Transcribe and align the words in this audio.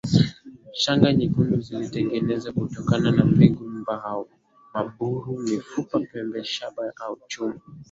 Shanga 0.75 1.13
nyekundu 1.13 1.59
zilitengenezwa 1.61 2.51
kutokana 2.53 3.11
na 3.11 3.23
mbegu 3.25 3.69
mbao 3.69 4.27
maburu 4.73 5.39
mifupa 5.39 5.99
pembe 5.99 6.43
shaba 6.43 6.91
au 6.95 7.19
chuma 7.27 7.59